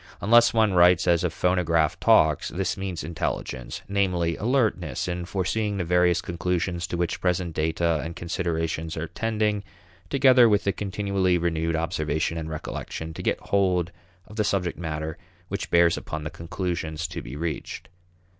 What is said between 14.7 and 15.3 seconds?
matter